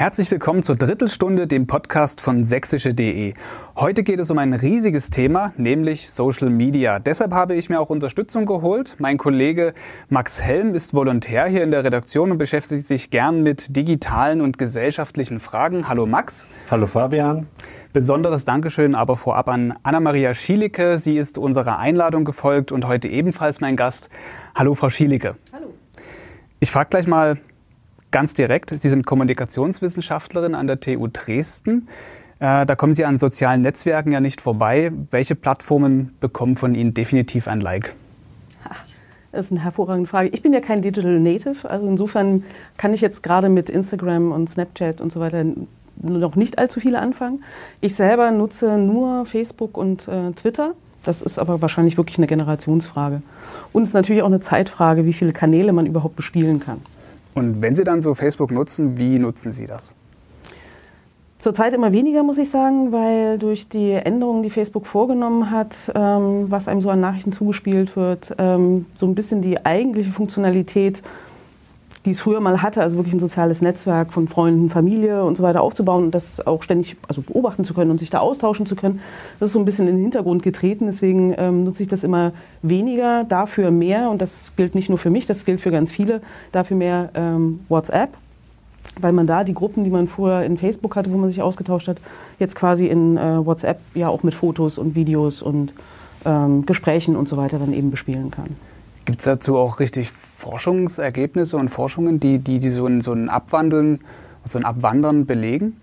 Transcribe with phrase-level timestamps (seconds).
[0.00, 3.34] Herzlich willkommen zur Drittelstunde, dem Podcast von sächsische.de.
[3.76, 6.98] Heute geht es um ein riesiges Thema, nämlich Social Media.
[6.98, 8.96] Deshalb habe ich mir auch Unterstützung geholt.
[8.98, 9.74] Mein Kollege
[10.08, 14.56] Max Helm ist Volontär hier in der Redaktion und beschäftigt sich gern mit digitalen und
[14.56, 15.86] gesellschaftlichen Fragen.
[15.86, 16.48] Hallo Max.
[16.70, 17.46] Hallo Fabian.
[17.92, 20.98] Besonderes Dankeschön aber vorab an Anna-Maria Schielicke.
[20.98, 24.08] Sie ist unserer Einladung gefolgt und heute ebenfalls mein Gast.
[24.54, 25.36] Hallo Frau Schielicke.
[25.52, 25.74] Hallo.
[26.58, 27.36] Ich frage gleich mal
[28.10, 31.88] Ganz direkt, Sie sind Kommunikationswissenschaftlerin an der TU Dresden.
[32.40, 34.90] Äh, da kommen Sie an sozialen Netzwerken ja nicht vorbei.
[35.10, 37.94] Welche Plattformen bekommen von Ihnen definitiv ein Like?
[39.32, 40.28] Das ist eine hervorragende Frage.
[40.30, 42.42] Ich bin ja kein Digital Native, also insofern
[42.76, 45.44] kann ich jetzt gerade mit Instagram und Snapchat und so weiter
[46.02, 47.44] noch nicht allzu viele anfangen.
[47.80, 50.72] Ich selber nutze nur Facebook und äh, Twitter.
[51.04, 53.22] Das ist aber wahrscheinlich wirklich eine Generationsfrage.
[53.72, 56.80] Und es ist natürlich auch eine Zeitfrage, wie viele Kanäle man überhaupt bespielen kann.
[57.34, 59.92] Und wenn Sie dann so Facebook nutzen, wie nutzen Sie das?
[61.38, 66.50] Zurzeit immer weniger, muss ich sagen, weil durch die Änderungen, die Facebook vorgenommen hat, ähm,
[66.50, 71.02] was einem so an Nachrichten zugespielt wird, ähm, so ein bisschen die eigentliche Funktionalität
[72.06, 75.42] die es früher mal hatte, also wirklich ein soziales Netzwerk von Freunden, Familie und so
[75.42, 78.74] weiter aufzubauen und das auch ständig also beobachten zu können und sich da austauschen zu
[78.74, 79.00] können.
[79.38, 80.86] Das ist so ein bisschen in den Hintergrund getreten.
[80.86, 85.10] Deswegen ähm, nutze ich das immer weniger, dafür mehr und das gilt nicht nur für
[85.10, 88.16] mich, das gilt für ganz viele, dafür mehr ähm, WhatsApp
[88.98, 91.86] weil man da die Gruppen, die man vorher in Facebook hatte, wo man sich ausgetauscht
[91.86, 91.98] hat,
[92.38, 95.74] jetzt quasi in äh, WhatsApp ja auch mit Fotos und Videos und
[96.24, 98.56] ähm, Gesprächen und so weiter dann eben bespielen kann.
[99.10, 103.28] Gibt es dazu auch richtig Forschungsergebnisse und Forschungen, die, die, die so, ein, so ein
[103.28, 103.98] Abwandeln,
[104.48, 105.80] so ein Abwandern belegen?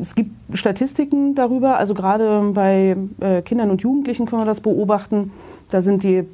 [0.00, 5.30] Es gibt Statistiken darüber, also gerade bei äh, Kindern und Jugendlichen können wir das beobachten.
[5.70, 6.24] Da sind die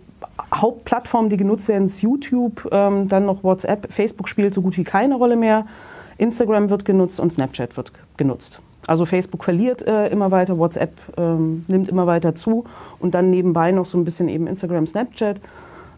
[0.54, 4.84] Hauptplattformen, die genutzt werden, ist YouTube, ähm, dann noch WhatsApp, Facebook spielt so gut wie
[4.84, 5.66] keine Rolle mehr,
[6.16, 8.60] Instagram wird genutzt und Snapchat wird genutzt.
[8.86, 12.66] Also Facebook verliert äh, immer weiter, WhatsApp ähm, nimmt immer weiter zu
[13.00, 15.40] und dann nebenbei noch so ein bisschen eben Instagram, Snapchat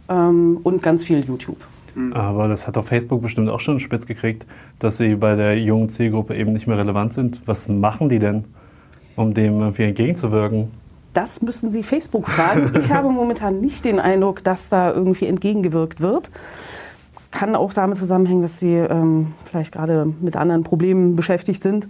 [0.08, 1.58] ähm, und ganz viel YouTube.
[1.94, 2.12] Mhm.
[2.12, 4.46] Aber das hat doch Facebook bestimmt auch schon spitz gekriegt,
[4.78, 7.40] dass sie bei der jungen Zielgruppe eben nicht mehr relevant sind.
[7.46, 8.44] Was machen die denn,
[9.16, 10.70] um dem irgendwie entgegenzuwirken?
[11.14, 12.72] Das müssen Sie Facebook fragen.
[12.78, 16.30] Ich habe momentan nicht den Eindruck, dass da irgendwie entgegengewirkt wird.
[17.30, 21.88] Kann auch damit zusammenhängen, dass Sie ähm, vielleicht gerade mit anderen Problemen beschäftigt sind.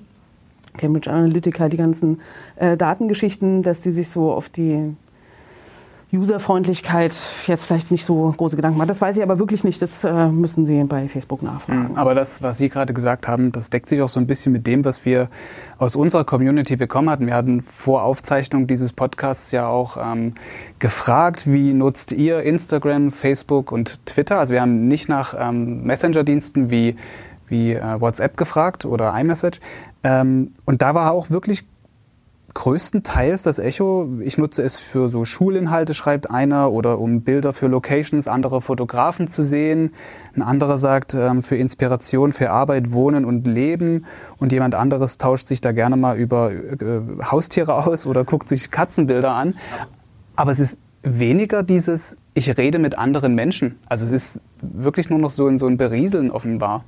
[0.76, 2.20] Cambridge Analytica, die ganzen
[2.54, 4.94] äh, Datengeschichten, dass die sich so auf die
[6.12, 8.88] Userfreundlichkeit jetzt vielleicht nicht so große Gedanken machen.
[8.88, 9.82] Das weiß ich aber wirklich nicht.
[9.82, 11.88] Das äh, müssen Sie bei Facebook nachfragen.
[11.88, 14.52] Hm, aber das, was Sie gerade gesagt haben, das deckt sich auch so ein bisschen
[14.52, 15.28] mit dem, was wir
[15.78, 17.26] aus unserer Community bekommen hatten.
[17.26, 20.34] Wir hatten vor Aufzeichnung dieses Podcasts ja auch ähm,
[20.78, 24.38] gefragt, wie nutzt ihr Instagram, Facebook und Twitter?
[24.38, 26.94] Also wir haben nicht nach ähm, Messenger-Diensten wie,
[27.48, 29.58] wie äh, WhatsApp gefragt oder iMessage.
[30.04, 31.64] Ähm, und da war auch wirklich
[32.56, 34.08] größtenteils das Echo.
[34.20, 39.28] Ich nutze es für so Schulinhalte, schreibt einer, oder um Bilder für Locations anderer Fotografen
[39.28, 39.92] zu sehen.
[40.34, 44.06] Ein anderer sagt ähm, für Inspiration, für Arbeit, Wohnen und Leben.
[44.38, 48.70] Und jemand anderes tauscht sich da gerne mal über äh, Haustiere aus oder guckt sich
[48.70, 49.54] Katzenbilder an.
[50.34, 53.78] Aber es ist weniger dieses, ich rede mit anderen Menschen.
[53.86, 56.84] Also es ist wirklich nur noch so, in so ein Berieseln offenbar.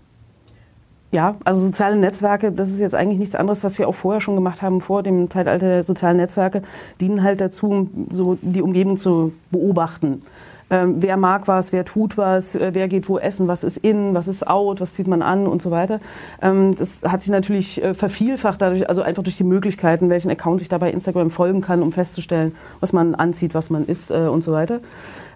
[1.11, 4.35] Ja, also soziale Netzwerke, das ist jetzt eigentlich nichts anderes, was wir auch vorher schon
[4.35, 6.63] gemacht haben, vor dem Zeitalter der sozialen Netzwerke,
[7.01, 10.23] dienen halt dazu, so die Umgebung zu beobachten.
[10.71, 14.13] Ähm, wer mag was, wer tut was, äh, wer geht wo essen, was ist in,
[14.13, 15.99] was ist out, was zieht man an und so weiter.
[16.43, 20.61] Ähm, das hat sich natürlich äh, vervielfacht dadurch, also einfach durch die Möglichkeiten, welchen Account
[20.61, 24.27] ich da bei Instagram folgen kann, um festzustellen, was man anzieht, was man isst äh,
[24.27, 24.81] und so weiter.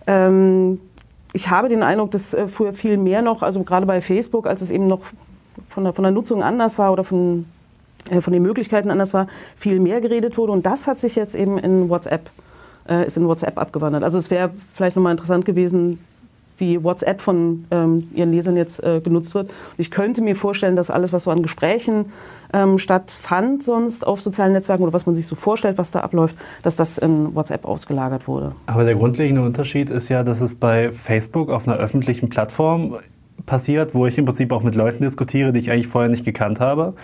[0.06, 0.81] Ähm,
[1.32, 4.61] ich habe den Eindruck, dass äh, früher viel mehr noch, also gerade bei Facebook, als
[4.61, 5.00] es eben noch
[5.72, 7.47] von der, von der Nutzung anders war oder von,
[8.10, 10.53] äh, von den Möglichkeiten anders war, viel mehr geredet wurde.
[10.53, 12.31] Und das hat sich jetzt eben in WhatsApp,
[12.88, 14.05] äh, ist in WhatsApp abgewandert.
[14.05, 15.99] Also es wäre vielleicht nochmal interessant gewesen,
[16.59, 19.50] wie WhatsApp von ähm, Ihren Lesern jetzt äh, genutzt wird.
[19.78, 22.12] Ich könnte mir vorstellen, dass alles, was so an Gesprächen
[22.52, 26.37] ähm, stattfand, sonst auf sozialen Netzwerken oder was man sich so vorstellt, was da abläuft,
[26.62, 28.55] dass das in WhatsApp ausgelagert wurde.
[28.67, 32.96] Aber der grundlegende Unterschied ist ja, dass es bei Facebook auf einer öffentlichen Plattform
[33.46, 36.61] passiert, wo ich im Prinzip auch mit Leuten diskutiere, die ich eigentlich vorher nicht gekannt
[36.61, 36.94] habe.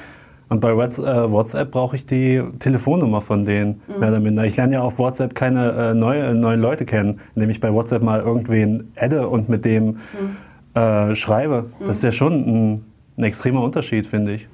[0.48, 4.00] Und bei äh, WhatsApp brauche ich die Telefonnummer von denen, mhm.
[4.00, 4.44] mehr oder minder.
[4.44, 8.02] Ich lerne ja auf WhatsApp keine äh, neue, neuen Leute kennen, indem ich bei WhatsApp
[8.02, 10.80] mal irgendwen adde und mit dem mhm.
[10.80, 11.66] äh, schreibe.
[11.80, 12.84] Das ist ja schon ein,
[13.18, 14.48] ein extremer Unterschied, finde ich.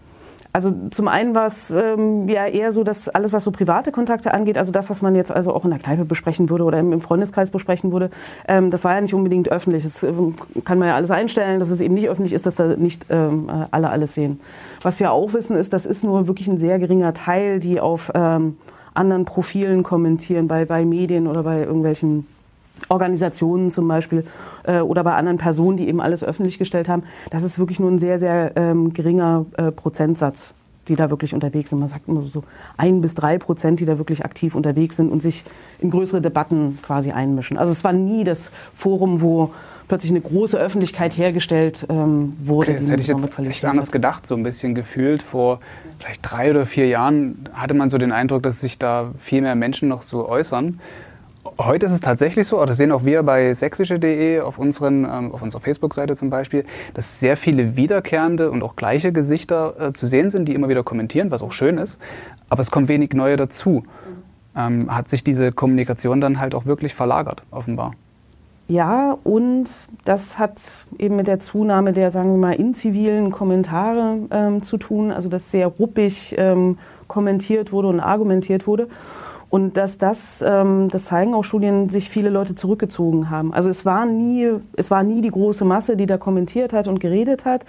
[0.55, 4.33] Also zum einen war es ähm, ja eher so, dass alles, was so private Kontakte
[4.33, 7.01] angeht, also das, was man jetzt also auch in der Kneipe besprechen würde oder im
[7.01, 8.09] Freundeskreis besprechen würde,
[8.47, 9.83] ähm, das war ja nicht unbedingt öffentlich.
[9.83, 12.77] Das ähm, kann man ja alles einstellen, dass es eben nicht öffentlich ist, dass da
[12.77, 14.39] nicht ähm, äh, alle alles sehen.
[14.83, 18.13] Was wir auch wissen, ist, das ist nur wirklich ein sehr geringer Teil, die auf
[18.15, 18.57] ähm,
[18.95, 22.29] anderen Profilen kommentieren, bei, bei Medien oder bei irgendwelchen
[22.89, 24.25] Organisationen zum Beispiel
[24.65, 27.91] äh, oder bei anderen Personen, die eben alles öffentlich gestellt haben, das ist wirklich nur
[27.91, 30.55] ein sehr, sehr ähm, geringer äh, Prozentsatz,
[30.89, 31.79] die da wirklich unterwegs sind.
[31.79, 32.45] Man sagt immer so, so
[32.77, 35.45] ein bis drei Prozent, die da wirklich aktiv unterwegs sind und sich
[35.79, 37.57] in größere Debatten quasi einmischen.
[37.57, 39.51] Also es war nie das Forum, wo
[39.89, 42.73] plötzlich eine große Öffentlichkeit hergestellt ähm, wurde.
[42.73, 45.23] Okay, das hätte ich jetzt echt anders gedacht, so ein bisschen gefühlt.
[45.23, 45.61] Vor
[45.99, 49.55] vielleicht drei oder vier Jahren hatte man so den Eindruck, dass sich da viel mehr
[49.55, 50.81] Menschen noch so äußern.
[51.59, 55.61] Heute ist es tatsächlich so, das sehen auch wir bei sächsische.de auf, ähm, auf unserer
[55.61, 56.65] Facebook-Seite zum Beispiel,
[56.95, 60.83] dass sehr viele wiederkehrende und auch gleiche Gesichter äh, zu sehen sind, die immer wieder
[60.83, 62.01] kommentieren, was auch schön ist.
[62.49, 63.85] Aber es kommt wenig neue dazu.
[64.57, 67.93] Ähm, hat sich diese Kommunikation dann halt auch wirklich verlagert, offenbar.
[68.67, 69.69] Ja, und
[70.05, 70.61] das hat
[70.99, 75.51] eben mit der Zunahme der, sagen wir mal, inzivilen Kommentare ähm, zu tun, also dass
[75.51, 78.89] sehr ruppig ähm, kommentiert wurde und argumentiert wurde.
[79.55, 83.55] Und dass das, ähm, das zeigen auch Studien, sich viele Leute zurückgezogen haben.
[83.55, 86.99] Also es war nie, es war nie die große Masse, die da kommentiert hat und
[86.99, 87.65] geredet hat.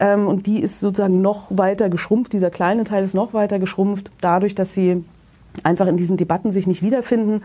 [0.00, 2.32] Ähm, und die ist sozusagen noch weiter geschrumpft.
[2.32, 5.04] Dieser kleine Teil ist noch weiter geschrumpft, dadurch, dass sie
[5.62, 7.42] einfach in diesen Debatten sich nicht wiederfinden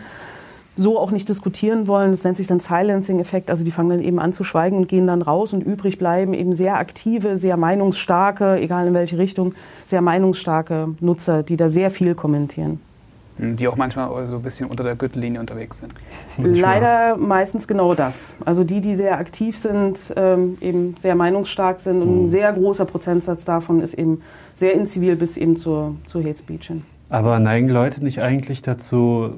[0.77, 2.11] so auch nicht diskutieren wollen.
[2.11, 3.49] Das nennt sich dann Silencing-Effekt.
[3.49, 6.33] Also die fangen dann eben an zu schweigen und gehen dann raus und übrig bleiben
[6.33, 9.53] eben sehr aktive, sehr meinungsstarke, egal in welche Richtung,
[9.85, 12.79] sehr meinungsstarke Nutzer, die da sehr viel kommentieren.
[13.37, 15.93] Hm, die auch manchmal so ein bisschen unter der Gürtellinie unterwegs sind.
[16.37, 18.35] Leider meistens genau das.
[18.45, 22.29] Also die, die sehr aktiv sind, ähm, eben sehr meinungsstark sind und ein hm.
[22.29, 24.21] sehr großer Prozentsatz davon ist eben
[24.53, 26.83] sehr inzivil bis eben zur, zur Hate Speech hin.
[27.09, 29.31] Aber neigen Leute nicht eigentlich dazu,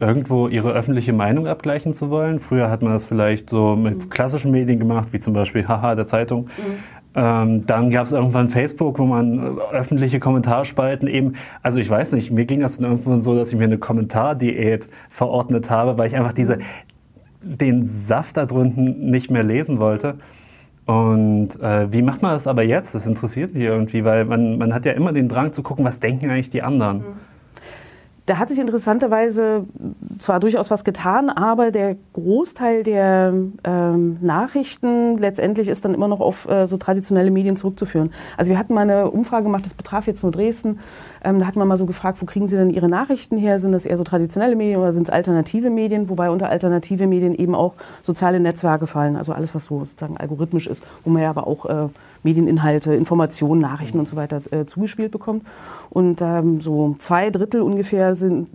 [0.00, 2.40] irgendwo ihre öffentliche Meinung abgleichen zu wollen?
[2.40, 4.10] Früher hat man das vielleicht so mit mhm.
[4.10, 6.44] klassischen Medien gemacht, wie zum Beispiel Haha der Zeitung.
[6.44, 7.01] Mhm.
[7.14, 12.12] Ähm, dann gab es irgendwann Facebook, wo man äh, öffentliche Kommentarspalten eben, also ich weiß
[12.12, 16.08] nicht, mir ging das dann irgendwann so, dass ich mir eine Kommentardiät verordnet habe, weil
[16.08, 16.58] ich einfach diese,
[17.42, 20.14] den Saft da drunten nicht mehr lesen wollte.
[20.86, 22.94] Und äh, wie macht man das aber jetzt?
[22.94, 26.00] Das interessiert mich irgendwie, weil man, man hat ja immer den Drang zu gucken, was
[26.00, 26.98] denken eigentlich die anderen.
[26.98, 27.04] Mhm.
[28.26, 29.66] Da hat sich interessanterweise
[30.18, 33.34] zwar durchaus was getan, aber der Großteil der
[33.64, 38.12] ähm, Nachrichten letztendlich ist dann immer noch auf äh, so traditionelle Medien zurückzuführen.
[38.36, 40.78] Also wir hatten mal eine Umfrage gemacht, das betraf jetzt nur Dresden.
[41.24, 43.58] Ähm, da hat man mal so gefragt, wo kriegen Sie denn Ihre Nachrichten her?
[43.58, 46.08] Sind das eher so traditionelle Medien oder sind es alternative Medien?
[46.08, 50.68] Wobei unter alternative Medien eben auch soziale Netzwerke fallen, also alles, was so sozusagen algorithmisch
[50.68, 51.88] ist, wo man ja aber auch äh,
[52.22, 55.44] Medieninhalte, Informationen, Nachrichten und so weiter äh, zugespielt bekommt.
[55.90, 58.48] Und ähm, so zwei Drittel ungefähr sind,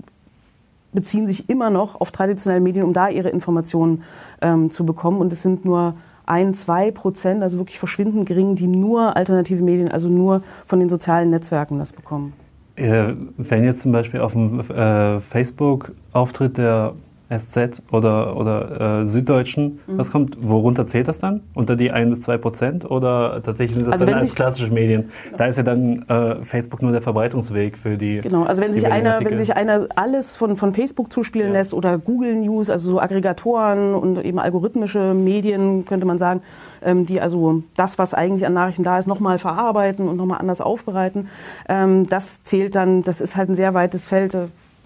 [0.94, 4.04] beziehen sich immer noch auf traditionelle Medien, um da ihre Informationen
[4.42, 5.19] ähm, zu bekommen.
[5.19, 5.95] Und es sind nur
[6.25, 10.89] ein, zwei Prozent, also wirklich verschwindend gering, die nur alternative Medien, also nur von den
[10.89, 12.33] sozialen Netzwerken das bekommen.
[12.75, 16.94] Äh, wenn jetzt zum Beispiel auf dem äh, Facebook-Auftritt der
[17.30, 19.98] SZ oder, oder äh, Süddeutschen, mhm.
[19.98, 21.42] was kommt, worunter zählt das dann?
[21.54, 25.10] Unter die 1 bis 2 Prozent oder tatsächlich sind das also dann als klassische Medien?
[25.26, 25.38] Genau.
[25.38, 28.22] Da ist ja dann äh, Facebook nur der Verbreitungsweg für die.
[28.22, 31.54] Genau, also wenn sich einer, wenn sich einer alles von, von Facebook zuspielen ja.
[31.54, 36.42] lässt oder Google News, also so Aggregatoren und eben algorithmische Medien, könnte man sagen,
[36.82, 40.62] ähm, die also das, was eigentlich an Nachrichten da ist, nochmal verarbeiten und nochmal anders
[40.62, 41.28] aufbereiten,
[41.68, 44.38] ähm, das zählt dann, das ist halt ein sehr weites Feld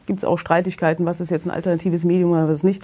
[0.05, 2.83] gibt es auch Streitigkeiten, was ist jetzt ein alternatives Medium oder was nicht.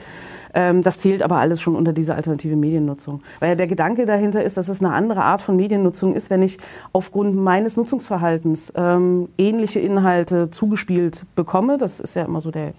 [0.53, 3.21] Ähm, das zählt aber alles schon unter diese alternative Mediennutzung.
[3.39, 6.41] Weil ja der Gedanke dahinter ist, dass es eine andere Art von Mediennutzung ist, wenn
[6.41, 6.57] ich
[6.93, 11.77] aufgrund meines Nutzungsverhaltens ähm, ähnliche Inhalte zugespielt bekomme.
[11.77, 12.73] Das ist ja immer so der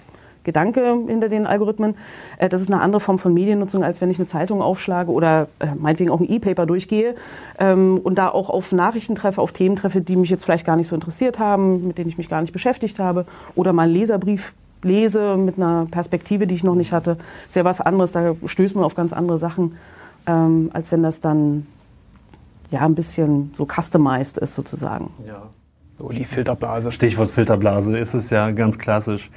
[0.48, 1.94] Gedanke hinter den Algorithmen.
[2.38, 5.48] Äh, das ist eine andere Form von Mediennutzung, als wenn ich eine Zeitung aufschlage oder
[5.58, 7.14] äh, meinetwegen auch ein E-Paper durchgehe
[7.58, 10.76] ähm, und da auch auf Nachrichten treffe, auf Themen treffe, die mich jetzt vielleicht gar
[10.76, 13.92] nicht so interessiert haben, mit denen ich mich gar nicht beschäftigt habe oder mal einen
[13.92, 17.16] Leserbrief lese mit einer Perspektive, die ich noch nicht hatte.
[17.16, 19.76] Das ist ja was anderes, da stößt man auf ganz andere Sachen,
[20.26, 21.66] ähm, als wenn das dann
[22.70, 25.10] ja ein bisschen so customized ist sozusagen.
[25.26, 25.42] Ja.
[26.00, 26.92] Oh, die Filterblase.
[26.92, 29.30] Stichwort Filterblase ist es ja ganz klassisch.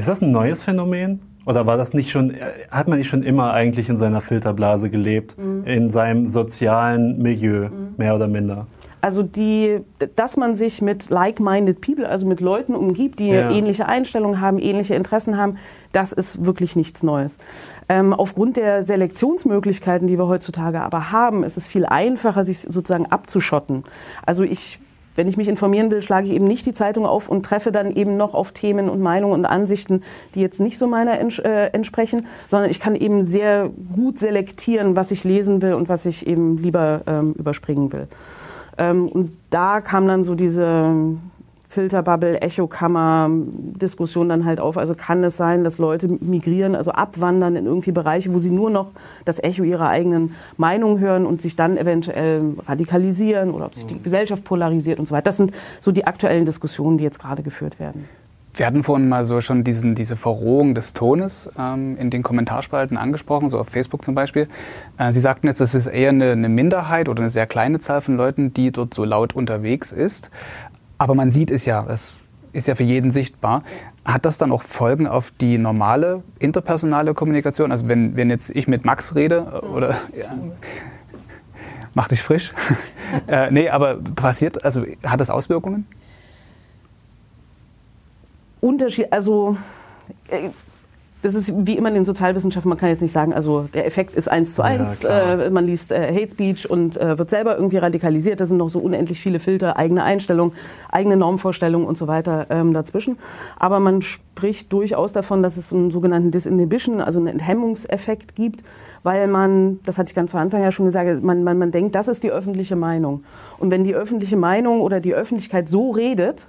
[0.00, 1.20] Ist das ein neues Phänomen?
[1.44, 2.34] Oder war das nicht schon,
[2.70, 5.64] hat man nicht schon immer eigentlich in seiner Filterblase gelebt, mhm.
[5.66, 7.94] in seinem sozialen Milieu, mhm.
[7.98, 8.66] mehr oder minder?
[9.02, 9.80] Also die,
[10.16, 13.50] dass man sich mit like-minded people, also mit Leuten umgibt, die ja.
[13.50, 15.58] ähnliche Einstellungen haben, ähnliche Interessen haben,
[15.92, 17.36] das ist wirklich nichts Neues.
[17.90, 23.04] Ähm, aufgrund der Selektionsmöglichkeiten, die wir heutzutage aber haben, ist es viel einfacher, sich sozusagen
[23.04, 23.84] abzuschotten.
[24.24, 24.78] Also ich
[25.16, 27.90] wenn ich mich informieren will, schlage ich eben nicht die Zeitung auf und treffe dann
[27.90, 30.02] eben noch auf Themen und Meinungen und Ansichten,
[30.34, 35.10] die jetzt nicht so meiner äh, entsprechen, sondern ich kann eben sehr gut selektieren, was
[35.10, 38.08] ich lesen will und was ich eben lieber ähm, überspringen will.
[38.78, 40.94] Ähm, und da kam dann so diese
[41.70, 44.76] Filterbubble, Echokammer, Diskussion dann halt auf.
[44.76, 48.70] Also kann es sein, dass Leute migrieren, also abwandern in irgendwie Bereiche, wo sie nur
[48.70, 48.90] noch
[49.24, 53.94] das Echo ihrer eigenen Meinung hören und sich dann eventuell radikalisieren oder ob sich die
[53.94, 54.02] mhm.
[54.02, 55.26] Gesellschaft polarisiert und so weiter.
[55.26, 58.08] Das sind so die aktuellen Diskussionen, die jetzt gerade geführt werden.
[58.54, 62.96] Wir hatten vorhin mal so schon diesen, diese Verrohung des Tones ähm, in den Kommentarspalten
[62.96, 64.48] angesprochen, so auf Facebook zum Beispiel.
[64.98, 68.00] Äh, Sie sagten jetzt, das ist eher eine, eine, Minderheit oder eine sehr kleine Zahl
[68.00, 70.30] von Leuten, die dort so laut unterwegs ist.
[71.00, 72.16] Aber man sieht es ja, es
[72.52, 73.62] ist ja für jeden sichtbar.
[74.04, 77.72] Hat das dann auch Folgen auf die normale interpersonale Kommunikation?
[77.72, 80.36] Also wenn, wenn jetzt ich mit Max rede oder ja,
[81.94, 82.52] mach dich frisch.
[83.28, 85.86] äh, nee, aber passiert, also hat das Auswirkungen?
[88.60, 89.56] Unterschied, also
[90.28, 90.50] äh,
[91.22, 94.14] das ist wie immer in den Sozialwissenschaften, man kann jetzt nicht sagen, also der Effekt
[94.16, 97.56] ist eins zu eins, ja, äh, man liest äh, Hate Speech und äh, wird selber
[97.56, 100.54] irgendwie radikalisiert, da sind noch so unendlich viele Filter, eigene Einstellungen,
[100.90, 103.18] eigene Normvorstellungen und so weiter ähm, dazwischen.
[103.58, 108.62] Aber man spricht durchaus davon, dass es einen sogenannten Disinhibition, also einen Enthemmungseffekt gibt,
[109.02, 111.94] weil man, das hatte ich ganz zu Anfang ja schon gesagt, man, man, man denkt,
[111.94, 113.24] das ist die öffentliche Meinung.
[113.58, 116.46] Und wenn die öffentliche Meinung oder die Öffentlichkeit so redet,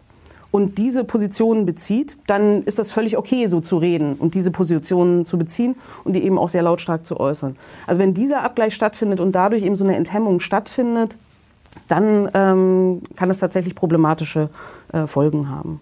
[0.52, 5.24] und diese Positionen bezieht, dann ist das völlig okay, so zu reden und diese Positionen
[5.24, 7.56] zu beziehen und die eben auch sehr lautstark zu äußern.
[7.88, 11.16] Also wenn dieser Abgleich stattfindet und dadurch eben so eine Enthemmung stattfindet,
[11.88, 14.50] dann ähm, kann es tatsächlich problematische
[14.92, 15.80] äh, Folgen haben.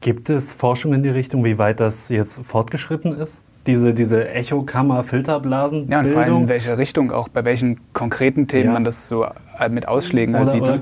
[0.00, 3.40] Gibt es Forschung in die Richtung, wie weit das jetzt fortgeschritten ist?
[3.66, 5.90] Diese, diese Echokammer-Filterblasen.
[5.90, 8.72] Ja, und vor allem in welche Richtung, auch bei welchen konkreten Themen ja.
[8.72, 9.26] man das so
[9.58, 10.62] äh, mit Ausschlägen halt sieht.
[10.62, 10.80] Ne?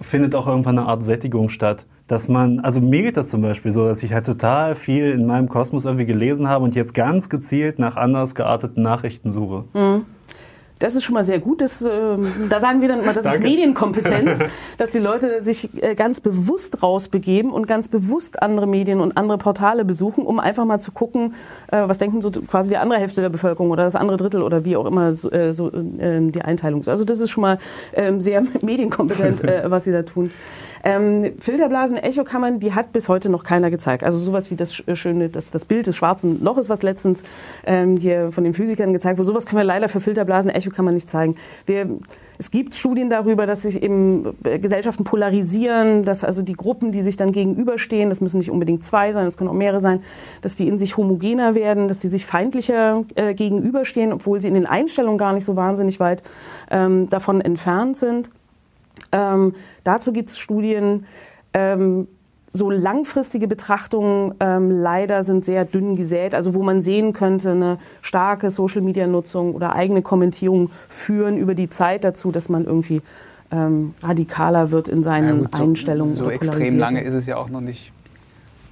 [0.00, 3.70] findet auch irgendwann eine Art Sättigung statt dass man, also mir geht das zum Beispiel
[3.70, 7.28] so, dass ich halt total viel in meinem Kosmos irgendwie gelesen habe und jetzt ganz
[7.28, 9.64] gezielt nach anders gearteten Nachrichten suche.
[9.74, 10.06] Mhm.
[10.80, 11.60] Das ist schon mal sehr gut.
[11.60, 11.88] Das, äh,
[12.48, 14.40] da sagen wir dann immer, das ist Medienkompetenz,
[14.78, 19.38] dass die Leute sich äh, ganz bewusst rausbegeben und ganz bewusst andere Medien und andere
[19.38, 21.34] Portale besuchen, um einfach mal zu gucken,
[21.70, 24.64] äh, was denken so quasi die andere Hälfte der Bevölkerung oder das andere Drittel oder
[24.64, 26.88] wie auch immer so, äh, so ähm, die Einteilung ist.
[26.88, 27.58] Also das ist schon mal
[27.92, 30.32] ähm, sehr medienkompetent, äh, was sie da tun.
[30.82, 34.04] Ähm, Filterblasen, Echokammern, die hat bis heute noch keiner gezeigt.
[34.04, 37.22] Also sowas wie das äh, schöne, das, das Bild des schwarzen Loches, was letztens
[37.66, 39.26] ähm, hier von den Physikern gezeigt wurde.
[39.26, 41.34] Sowas können wir leider für Filterblasen, Echokammern nicht zeigen.
[41.66, 41.88] Wir,
[42.38, 47.02] es gibt Studien darüber, dass sich eben äh, Gesellschaften polarisieren, dass also die Gruppen, die
[47.02, 50.02] sich dann gegenüberstehen, das müssen nicht unbedingt zwei sein, das können auch mehrere sein,
[50.40, 54.54] dass die in sich homogener werden, dass die sich feindlicher äh, gegenüberstehen, obwohl sie in
[54.54, 56.22] den Einstellungen gar nicht so wahnsinnig weit
[56.70, 58.30] ähm, davon entfernt sind.
[59.12, 59.54] Ähm,
[59.84, 61.06] dazu gibt es Studien.
[61.52, 62.06] Ähm,
[62.52, 67.78] so langfristige Betrachtungen ähm, leider sind sehr dünn gesät, also wo man sehen könnte, eine
[68.02, 73.02] starke Social-Media-Nutzung oder eigene Kommentierung führen über die Zeit dazu, dass man irgendwie
[73.52, 76.14] ähm, radikaler wird in seinen ja, gut, so, Einstellungen.
[76.14, 77.92] So extrem lange ist es ja auch noch nicht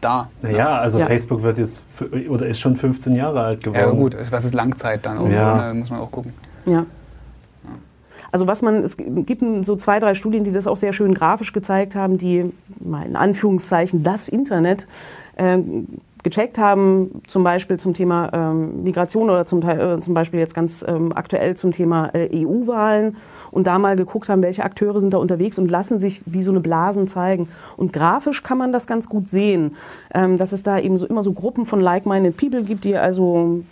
[0.00, 0.28] da.
[0.42, 0.68] Naja, ne?
[0.70, 1.06] also ja.
[1.06, 1.82] Facebook wird jetzt
[2.28, 3.80] oder ist schon 15 Jahre alt geworden.
[3.80, 5.56] Ja gut, was ist Langzeit dann auch ja.
[5.56, 5.74] so, ne?
[5.74, 6.32] muss man auch gucken.
[6.66, 6.84] Ja.
[8.30, 11.52] Also was man, es gibt so zwei, drei Studien, die das auch sehr schön grafisch
[11.52, 14.86] gezeigt haben, die mal in Anführungszeichen das Internet
[15.36, 15.58] äh,
[16.22, 20.84] gecheckt haben, zum Beispiel zum Thema ähm, Migration oder zum, äh, zum Beispiel jetzt ganz
[20.86, 23.16] ähm, aktuell zum Thema äh, EU-Wahlen
[23.50, 26.50] und da mal geguckt haben, welche Akteure sind da unterwegs und lassen sich wie so
[26.50, 27.48] eine Blasen zeigen.
[27.76, 29.76] Und grafisch kann man das ganz gut sehen,
[30.12, 33.62] ähm, dass es da eben so immer so Gruppen von like-minded people gibt, die also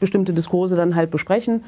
[0.00, 1.62] bestimmte Diskurse dann halt besprechen.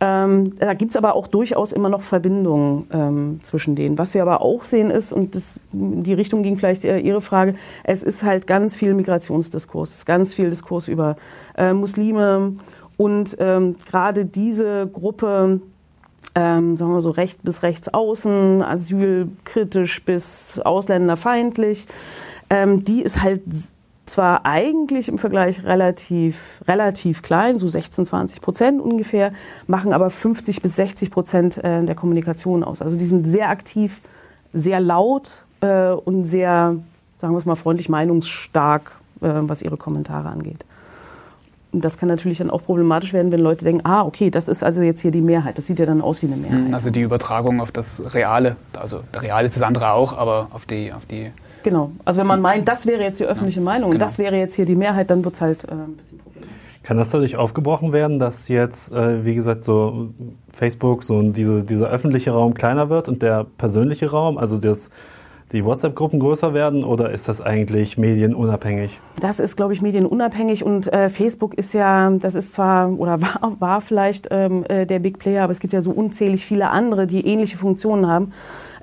[0.00, 3.98] Ähm, da gibt es aber auch durchaus immer noch Verbindungen ähm, zwischen denen.
[3.98, 7.54] Was wir aber auch sehen ist, und das, die Richtung ging vielleicht äh, Ihre Frage,
[7.82, 11.16] es ist halt ganz viel Migrationsdiskurs, ganz viel Diskurs über
[11.56, 12.54] äh, Muslime
[12.96, 15.60] und ähm, gerade diese Gruppe,
[16.36, 21.86] ähm, sagen wir so recht bis rechts außen, asylkritisch bis ausländerfeindlich,
[22.50, 23.42] ähm, die ist halt
[24.08, 29.32] zwar eigentlich im Vergleich relativ, relativ klein, so 16, 20 Prozent ungefähr,
[29.66, 32.82] machen aber 50 bis 60 Prozent äh, der Kommunikation aus.
[32.82, 34.00] Also die sind sehr aktiv,
[34.52, 36.76] sehr laut äh, und sehr,
[37.20, 40.64] sagen wir es mal freundlich, meinungsstark, äh, was ihre Kommentare angeht.
[41.70, 44.64] Und das kann natürlich dann auch problematisch werden, wenn Leute denken, ah, okay, das ist
[44.64, 45.58] also jetzt hier die Mehrheit.
[45.58, 46.72] Das sieht ja dann aus wie eine Mehrheit.
[46.72, 50.92] Also die Übertragung auf das Reale, also real ist das andere auch, aber auf die,
[50.94, 51.30] auf die
[51.68, 51.90] Genau.
[52.06, 53.96] Also wenn man meint, das wäre jetzt die öffentliche Meinung genau.
[53.96, 56.80] und das wäre jetzt hier die Mehrheit, dann wird es halt äh, ein bisschen problematisch.
[56.82, 60.08] Kann das dadurch aufgebrochen werden, dass jetzt, äh, wie gesagt, so
[60.50, 64.88] Facebook, so diese, dieser öffentliche Raum kleiner wird und der persönliche Raum, also das,
[65.52, 68.98] die WhatsApp-Gruppen größer werden oder ist das eigentlich medienunabhängig?
[69.20, 73.56] Das ist, glaube ich, medienunabhängig und äh, Facebook ist ja, das ist zwar oder war,
[73.58, 77.06] war vielleicht ähm, äh, der Big Player, aber es gibt ja so unzählig viele andere,
[77.06, 78.32] die ähnliche Funktionen haben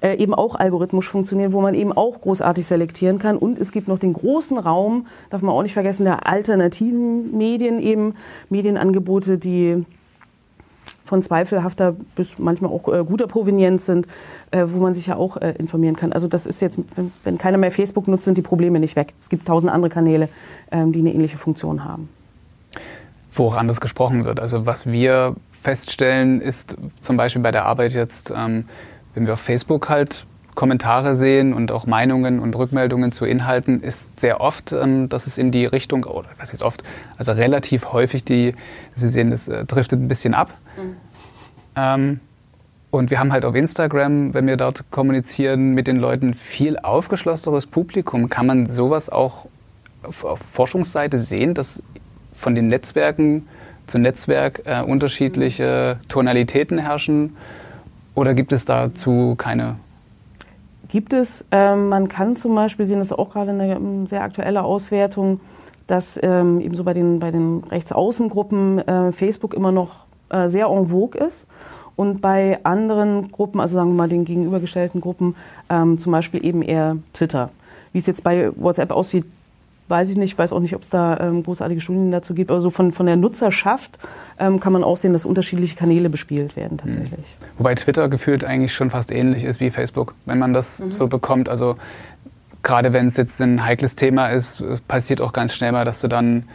[0.06, 3.38] äh, eben auch algorithmisch funktionieren, wo man eben auch großartig selektieren kann.
[3.38, 7.80] Und es gibt noch den großen Raum, darf man auch nicht vergessen, der alternativen Medien,
[7.80, 8.14] eben
[8.50, 9.84] Medienangebote, die
[11.06, 14.06] von zweifelhafter bis manchmal auch äh, guter Provenienz sind,
[14.52, 16.14] äh, wo man sich ja auch äh, informieren kann.
[16.14, 19.14] Also das ist jetzt, wenn, wenn, keiner mehr Facebook nutzt, sind die Probleme nicht weg.
[19.20, 20.30] Es gibt tausend andere Kanäle,
[20.72, 22.10] ähm, die eine ähnliche Funktion haben.
[23.32, 24.40] Wo auch anders gesprochen wird.
[24.40, 28.66] Also was wir feststellen, ist zum Beispiel bei der Arbeit jetzt, ähm,
[29.16, 34.20] wenn wir auf Facebook halt Kommentare sehen und auch Meinungen und Rückmeldungen zu Inhalten, ist
[34.20, 36.84] sehr oft, ähm, dass es in die Richtung, oder was ist oft,
[37.18, 38.54] also relativ häufig die,
[38.96, 40.52] Sie sehen, das äh, driftet ein bisschen ab.
[40.78, 40.96] Mhm.
[41.76, 42.20] Ähm,
[42.90, 47.66] und wir haben halt auf Instagram, wenn wir dort kommunizieren mit den Leuten, viel aufgeschlosseneres
[47.66, 48.30] Publikum.
[48.30, 49.48] Kann man sowas auch
[50.04, 51.84] auf, auf Forschungsseite sehen, dass
[52.32, 53.48] von den Netzwerken
[53.88, 57.36] zu Netzwerk äh, unterschiedliche Tonalitäten herrschen?
[58.16, 59.76] Oder gibt es dazu keine?
[60.88, 61.44] Gibt es.
[61.52, 65.42] Ähm, man kann zum Beispiel sehen, das ist auch gerade eine ähm, sehr aktuelle Auswertung,
[65.88, 70.88] dass ähm, ebenso bei den, bei den Rechtsaußengruppen äh, Facebook immer noch äh, sehr en
[70.88, 71.48] vogue ist.
[71.96, 75.36] Und bei anderen Gruppen, also sagen wir mal den gegenübergestellten Gruppen,
[75.70, 77.52] ähm, zum Beispiel eben eher Twitter.
[77.94, 79.26] Wie es jetzt bei WhatsApp aussieht,
[79.88, 82.50] weiß ich nicht, weiß auch nicht, ob es da ähm, großartige Studien dazu gibt.
[82.50, 84.00] Aber so von, von der Nutzerschaft
[84.40, 87.12] ähm, kann man auch sehen, dass unterschiedliche Kanäle bespielt werden tatsächlich.
[87.12, 87.60] Mhm.
[87.60, 90.92] Wobei Twitter gefühlt eigentlich schon fast ähnlich ist wie Facebook, wenn man das mhm.
[90.92, 91.50] so bekommt.
[91.50, 91.78] Also
[92.64, 96.08] gerade wenn es jetzt ein heikles Thema ist, passiert auch ganz schnell mal, dass du
[96.08, 96.46] dann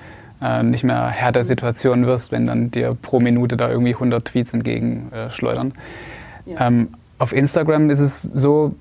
[0.42, 4.25] äh, nicht mehr Herr der Situation wirst, wenn dann dir pro Minute da irgendwie 100
[4.25, 5.72] Tweets entgegenschleudern.
[6.46, 6.66] Äh, ja.
[6.66, 8.75] ähm, auf Instagram ist es so,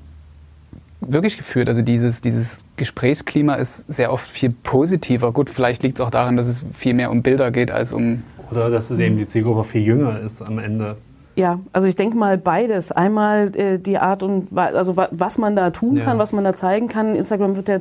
[1.01, 1.70] wirklich geführt.
[1.70, 5.32] Also dieses, dieses Gesprächsklima ist sehr oft viel positiver.
[5.32, 8.24] Gut, vielleicht liegt es auch daran, dass es viel mehr um Bilder geht als um.
[8.51, 10.98] Oder dass es eben die Zielgruppe viel jünger ist am Ende.
[11.36, 12.91] Ja, also ich denke mal beides.
[12.91, 16.03] Einmal äh, die Art und also was man da tun ja.
[16.03, 17.15] kann, was man da zeigen kann.
[17.15, 17.79] Instagram wird ja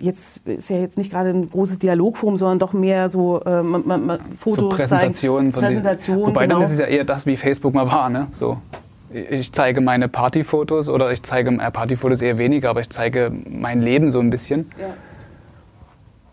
[0.00, 4.06] jetzt ist ja jetzt nicht gerade ein großes Dialogforum, sondern doch mehr so äh, man,
[4.06, 6.26] man, Fotos, so Präsentationen, zeigen, Präsentationen.
[6.26, 6.54] Wobei genau.
[6.54, 8.28] dann ist es ja eher das, wie Facebook mal war, ne?
[8.30, 8.56] So
[9.16, 13.80] ich zeige meine Partyfotos oder ich zeige äh, Partyfotos eher weniger, aber ich zeige mein
[13.80, 14.70] Leben so ein bisschen.
[14.78, 14.88] Ja.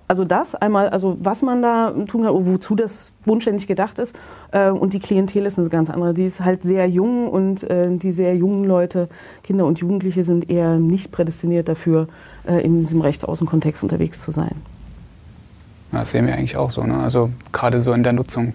[0.08, 4.16] Also das einmal, also was man da tun kann, wozu das wunschständig gedacht ist.
[4.52, 6.14] Äh, und die Klientel ist eine ganz andere.
[6.14, 9.08] Die ist halt sehr jung und äh, die sehr jungen Leute,
[9.44, 12.08] Kinder und Jugendliche, sind eher nicht prädestiniert dafür,
[12.46, 14.56] äh, in diesem Rechtsaußenkontext unterwegs zu sein.
[15.92, 16.84] Das sehen wir eigentlich auch so.
[16.84, 16.98] Ne?
[16.98, 18.54] Also gerade so in der Nutzung.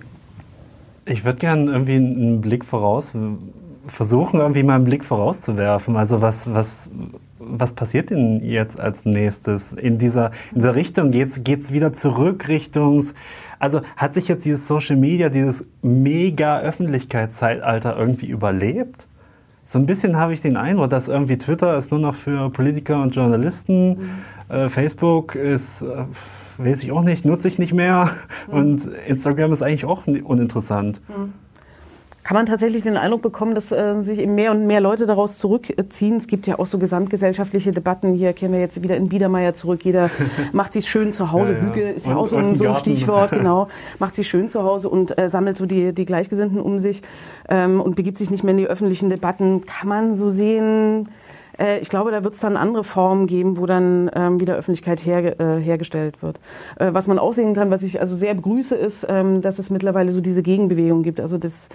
[1.07, 3.13] Ich würde gerne irgendwie einen Blick voraus
[3.89, 5.97] versuchen, irgendwie mal einen Blick vorauszuwerfen.
[5.97, 6.91] Also was, was,
[7.39, 9.73] was passiert denn jetzt als nächstes?
[9.73, 13.15] In dieser, in dieser Richtung geht's, geht's wieder zurück Richtungs,
[13.59, 19.07] also hat sich jetzt dieses Social Media, dieses mega Öffentlichkeitszeitalter irgendwie überlebt?
[19.65, 23.03] So ein bisschen habe ich den Eindruck, dass irgendwie Twitter ist nur noch für Politiker
[23.03, 24.11] und Journalisten, mhm.
[24.49, 26.05] äh, Facebook ist, äh,
[26.59, 28.11] weiß ich auch nicht, nutze ich nicht mehr
[28.47, 28.55] mhm.
[28.55, 31.01] und Instagram ist eigentlich auch uninteressant.
[31.09, 31.33] Mhm
[32.29, 35.39] kann man tatsächlich den Eindruck bekommen, dass äh, sich eben mehr und mehr Leute daraus
[35.39, 36.19] zurückziehen.
[36.19, 38.13] Es gibt ja auch so gesamtgesellschaftliche Debatten.
[38.13, 39.83] Hier kehren wir jetzt wieder in Biedermeier zurück.
[39.83, 40.11] Jeder
[40.53, 41.55] macht sich schön zu Hause.
[41.55, 41.65] Ja, ja.
[41.65, 43.69] Hügel ist ja und, auch so ein, so ein Stichwort, genau.
[43.99, 47.01] Macht sich schön zu Hause und äh, sammelt so die, die Gleichgesinnten um sich
[47.49, 49.65] ähm, und begibt sich nicht mehr in die öffentlichen Debatten.
[49.65, 51.09] Kann man so sehen?
[51.59, 55.03] Äh, ich glaube, da wird es dann andere Formen geben, wo dann ähm, wieder Öffentlichkeit
[55.07, 56.41] her, äh, hergestellt wird.
[56.79, 59.71] Äh, was man auch sehen kann, was ich also sehr begrüße, ist, ähm, dass es
[59.71, 61.21] mittlerweile so diese Gegenbewegung gibt.
[61.21, 61.71] Also das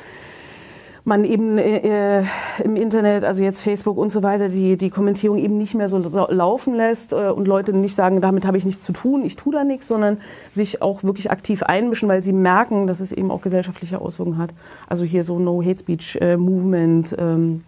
[1.05, 2.25] man eben äh, äh,
[2.63, 5.97] im Internet, also jetzt Facebook und so weiter, die, die Kommentierung eben nicht mehr so
[5.97, 9.53] laufen lässt äh, und Leute nicht sagen, damit habe ich nichts zu tun, ich tue
[9.53, 10.19] da nichts, sondern
[10.53, 14.51] sich auch wirklich aktiv einmischen, weil sie merken, dass es eben auch gesellschaftliche Auswirkungen hat.
[14.87, 17.61] Also hier so No Hate Speech äh, Movement, ähm,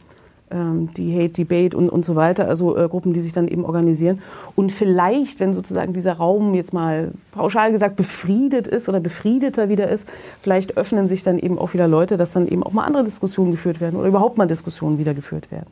[0.52, 4.22] die Hate Debate und, und so weiter, also äh, Gruppen, die sich dann eben organisieren.
[4.56, 9.90] Und vielleicht, wenn sozusagen dieser Raum jetzt mal pauschal gesagt befriedet ist oder befriedeter wieder
[9.90, 10.08] ist,
[10.42, 13.52] vielleicht öffnen sich dann eben auch wieder Leute, dass dann eben auch mal andere Diskussionen
[13.52, 15.68] geführt werden oder überhaupt mal Diskussionen wieder geführt werden.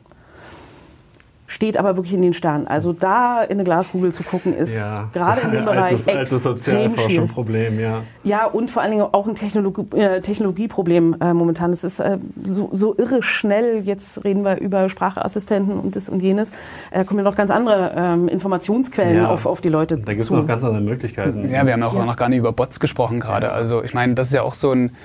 [1.46, 2.66] Steht aber wirklich in den Sternen.
[2.66, 5.10] Also da in eine Glaskugel zu gucken, ist ja.
[5.12, 7.32] gerade in dem Bereich altes, altes extrem schwierig.
[7.32, 8.02] Problem, ja.
[8.22, 11.70] Ja, und vor allen Dingen auch ein Technologie, äh, Technologieproblem äh, momentan.
[11.72, 13.82] Es ist äh, so, so, irre schnell.
[13.84, 16.50] Jetzt reden wir über Sprachassistenten und das und jenes.
[16.90, 19.28] Äh, kommen ja noch ganz andere ähm, Informationsquellen ja.
[19.28, 21.50] auf, auf die Leute Da gibt es noch ganz andere Möglichkeiten.
[21.50, 22.04] Ja, wir haben auch ja.
[22.04, 23.52] noch gar nicht über Bots gesprochen gerade.
[23.52, 24.96] Also ich meine, das ist ja auch so ein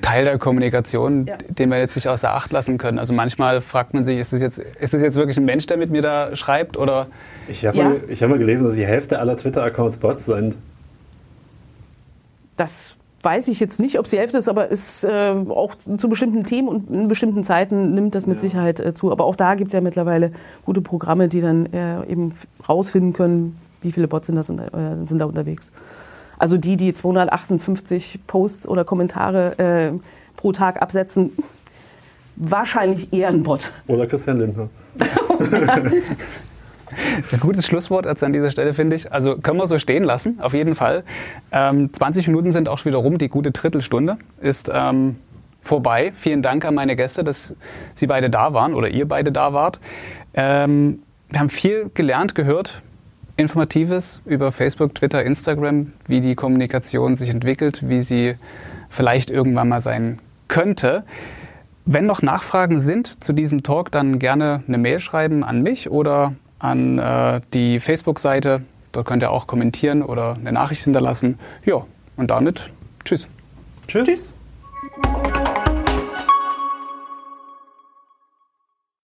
[0.00, 1.36] Teil der Kommunikation, ja.
[1.36, 2.98] den wir jetzt nicht außer Acht lassen können.
[2.98, 5.76] Also manchmal fragt man sich, ist es jetzt, ist es jetzt wirklich ein Mensch, der
[5.76, 7.06] mit mir da schreibt oder?
[7.48, 7.84] Ich habe ja.
[7.88, 10.56] mal, hab mal gelesen, dass die Hälfte aller Twitter-Accounts Bots sind.
[12.56, 16.44] Das weiß ich jetzt nicht, ob sie Hälfte ist, aber ist äh, auch zu bestimmten
[16.44, 18.42] Themen und in bestimmten Zeiten nimmt das mit ja.
[18.42, 19.12] Sicherheit äh, zu.
[19.12, 20.32] Aber auch da gibt es ja mittlerweile
[20.64, 22.34] gute Programme, die dann äh, eben
[22.68, 24.56] rausfinden können, wie viele Bots sind, das, äh,
[25.04, 25.72] sind da unterwegs.
[26.42, 29.92] Also die, die 258 Posts oder Kommentare äh,
[30.34, 31.30] pro Tag absetzen,
[32.34, 33.70] wahrscheinlich eher ein Bot.
[33.86, 34.68] Oder Christian Lindner.
[37.30, 39.12] Ein gutes Schlusswort jetzt an dieser Stelle, finde ich.
[39.12, 41.04] Also können wir so stehen lassen, auf jeden Fall.
[41.52, 43.18] Ähm, 20 Minuten sind auch schon wieder rum.
[43.18, 45.18] Die gute Drittelstunde ist ähm,
[45.60, 46.10] vorbei.
[46.16, 47.54] Vielen Dank an meine Gäste, dass
[47.94, 49.78] Sie beide da waren oder ihr beide da wart.
[50.34, 52.82] Ähm, wir haben viel gelernt, gehört,
[53.42, 58.36] Informatives über Facebook, Twitter, Instagram, wie die Kommunikation sich entwickelt, wie sie
[58.88, 61.04] vielleicht irgendwann mal sein könnte.
[61.84, 66.34] Wenn noch Nachfragen sind zu diesem Talk, dann gerne eine Mail schreiben an mich oder
[66.58, 68.62] an äh, die Facebook-Seite.
[68.92, 71.38] Dort könnt ihr auch kommentieren oder eine Nachricht hinterlassen.
[71.64, 71.84] Ja,
[72.16, 72.70] und damit
[73.04, 73.26] tschüss.
[73.88, 74.06] Tschüss.
[74.06, 74.34] tschüss.